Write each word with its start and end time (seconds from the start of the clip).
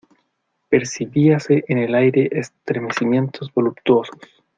percibíase 0.67 1.63
en 1.67 1.77
el 1.77 1.93
aire 1.93 2.27
estremecimientos 2.31 3.53
voluptuosos. 3.53 4.17